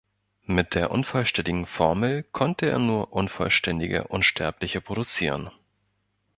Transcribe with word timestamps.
Mit 0.47 0.73
der 0.73 0.89
unvollständigen 0.89 1.67
Formel 1.67 2.23
konnte 2.23 2.65
er 2.67 2.79
nur 2.79 3.13
unvollständige 3.13 4.07
Unsterbliche 4.07 4.81
produzieren. 4.81 5.51